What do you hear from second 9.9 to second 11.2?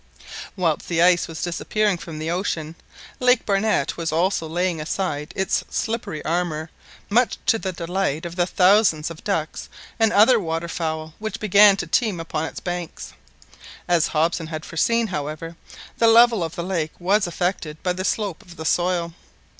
and other water fowl